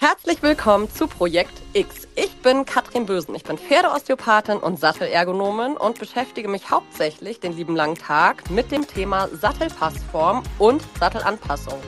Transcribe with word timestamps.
Herzlich 0.00 0.44
willkommen 0.44 0.88
zu 0.88 1.08
Projekt 1.08 1.60
X. 1.72 2.06
Ich 2.14 2.32
bin 2.36 2.64
Katrin 2.64 3.04
Bösen. 3.04 3.34
Ich 3.34 3.42
bin 3.42 3.58
Pferdeosteopathin 3.58 4.58
und 4.58 4.78
Sattelergonomin 4.78 5.76
und 5.76 5.98
beschäftige 5.98 6.46
mich 6.46 6.70
hauptsächlich 6.70 7.40
den 7.40 7.56
lieben 7.56 7.74
langen 7.74 7.96
Tag 7.96 8.48
mit 8.48 8.70
dem 8.70 8.86
Thema 8.86 9.26
Sattelpassform 9.26 10.44
und 10.60 10.84
Sattelanpassung. 11.00 11.80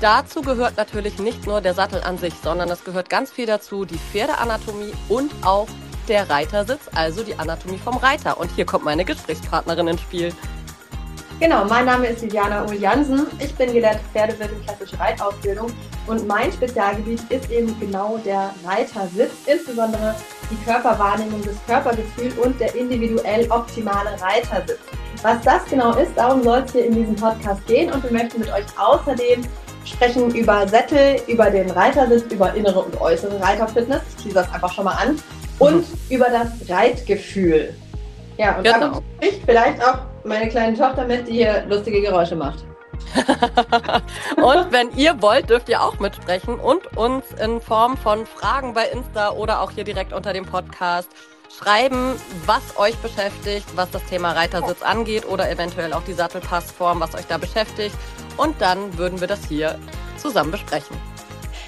Dazu 0.00 0.42
gehört 0.42 0.76
natürlich 0.76 1.20
nicht 1.20 1.46
nur 1.46 1.60
der 1.60 1.74
Sattel 1.74 2.02
an 2.02 2.18
sich, 2.18 2.34
sondern 2.42 2.68
es 2.68 2.82
gehört 2.82 3.10
ganz 3.10 3.30
viel 3.30 3.46
dazu, 3.46 3.84
die 3.84 3.96
Pferdeanatomie 3.96 4.92
und 5.08 5.30
auch 5.42 5.68
der 6.08 6.28
Reitersitz, 6.28 6.90
also 6.96 7.22
die 7.22 7.36
Anatomie 7.36 7.78
vom 7.78 7.96
Reiter. 7.96 8.40
Und 8.40 8.50
hier 8.56 8.66
kommt 8.66 8.84
meine 8.84 9.04
Gesprächspartnerin 9.04 9.86
ins 9.86 10.00
Spiel. 10.00 10.34
Genau, 11.38 11.66
mein 11.66 11.84
Name 11.84 12.06
ist 12.06 12.22
Juliana 12.22 12.64
Uhl 12.64 12.76
Jansen. 12.76 13.26
Ich 13.40 13.54
bin 13.54 13.70
gelehrte 13.70 14.00
Pferdewirt 14.14 14.52
in 14.52 14.64
klassische 14.64 14.98
Reitausbildung 14.98 15.70
und 16.06 16.26
mein 16.26 16.50
Spezialgebiet 16.50 17.20
ist 17.28 17.50
eben 17.50 17.78
genau 17.78 18.18
der 18.24 18.54
Reitersitz, 18.64 19.32
insbesondere 19.44 20.14
die 20.50 20.56
Körperwahrnehmung, 20.64 21.42
das 21.44 21.56
Körpergefühl 21.66 22.32
und 22.42 22.58
der 22.58 22.74
individuell 22.74 23.46
optimale 23.50 24.18
Reitersitz. 24.18 24.78
Was 25.20 25.42
das 25.42 25.66
genau 25.66 25.92
ist, 25.96 26.12
darum 26.16 26.42
soll 26.42 26.60
es 26.60 26.72
hier 26.72 26.86
in 26.86 26.94
diesem 26.94 27.16
Podcast 27.16 27.66
gehen 27.66 27.92
und 27.92 28.02
wir 28.02 28.12
möchten 28.12 28.40
mit 28.40 28.50
euch 28.50 28.64
außerdem 28.78 29.42
sprechen 29.84 30.34
über 30.34 30.66
Sättel, 30.66 31.20
über 31.26 31.50
den 31.50 31.70
Reitersitz, 31.70 32.32
über 32.32 32.54
innere 32.54 32.80
und 32.80 32.98
äußere 32.98 33.38
Reiterfitness. 33.42 34.00
Ich 34.08 34.24
tease 34.24 34.36
das 34.36 34.52
einfach 34.54 34.72
schon 34.72 34.86
mal 34.86 34.94
an. 34.94 35.18
Und 35.58 35.90
mhm. 35.90 35.98
über 36.08 36.26
das 36.30 36.48
Reitgefühl. 36.68 37.74
Ja, 38.38 38.56
und 38.56 38.64
genau. 38.64 38.90
da 38.90 39.02
ich 39.20 39.40
vielleicht 39.46 39.82
auch 39.82 39.98
meine 40.26 40.48
kleine 40.48 40.76
Tochter 40.76 41.04
mit, 41.04 41.28
die 41.28 41.32
hier 41.32 41.64
lustige 41.68 42.00
Geräusche 42.00 42.36
macht. 42.36 42.64
und 44.36 44.72
wenn 44.72 44.90
ihr 44.96 45.20
wollt, 45.22 45.50
dürft 45.50 45.68
ihr 45.68 45.82
auch 45.82 45.98
mitsprechen 45.98 46.58
und 46.58 46.96
uns 46.96 47.24
in 47.42 47.60
Form 47.60 47.96
von 47.96 48.26
Fragen 48.26 48.74
bei 48.74 48.86
Insta 48.86 49.30
oder 49.30 49.60
auch 49.60 49.70
hier 49.70 49.84
direkt 49.84 50.12
unter 50.12 50.32
dem 50.32 50.44
Podcast 50.44 51.08
schreiben, 51.56 52.14
was 52.44 52.76
euch 52.76 52.96
beschäftigt, 52.96 53.66
was 53.76 53.90
das 53.90 54.04
Thema 54.06 54.32
Reitersitz 54.32 54.82
angeht 54.82 55.26
oder 55.26 55.50
eventuell 55.50 55.92
auch 55.92 56.02
die 56.02 56.12
Sattelpassform, 56.12 57.00
was 57.00 57.14
euch 57.14 57.26
da 57.26 57.38
beschäftigt. 57.38 57.94
Und 58.36 58.60
dann 58.60 58.98
würden 58.98 59.20
wir 59.20 59.28
das 59.28 59.46
hier 59.46 59.78
zusammen 60.16 60.50
besprechen. 60.50 60.96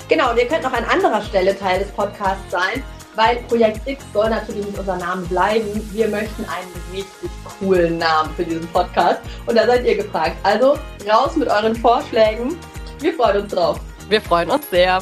Genau, 0.08 0.30
und 0.30 0.38
ihr 0.38 0.48
könnt 0.48 0.62
noch 0.62 0.72
an 0.72 0.84
anderer 0.84 1.22
Stelle 1.22 1.56
Teil 1.56 1.80
des 1.80 1.90
Podcasts 1.90 2.50
sein 2.50 2.82
weil 3.18 3.38
Projekt 3.48 3.80
X 3.86 4.04
soll 4.14 4.30
natürlich 4.30 4.64
nicht 4.64 4.78
unser 4.78 4.96
Name 4.96 5.22
bleiben. 5.22 5.66
Wir 5.92 6.06
möchten 6.06 6.44
einen 6.44 6.72
richtig 6.92 7.30
coolen 7.58 7.98
Namen 7.98 8.32
für 8.36 8.44
diesen 8.44 8.68
Podcast. 8.68 9.20
Und 9.44 9.56
da 9.56 9.66
seid 9.66 9.84
ihr 9.84 9.96
gefragt. 9.96 10.36
Also 10.44 10.78
raus 11.10 11.34
mit 11.34 11.48
euren 11.48 11.74
Vorschlägen. 11.74 12.56
Wir 13.00 13.12
freuen 13.14 13.42
uns 13.42 13.52
drauf. 13.52 13.80
Wir 14.08 14.22
freuen 14.22 14.50
uns 14.50 14.70
sehr. 14.70 15.00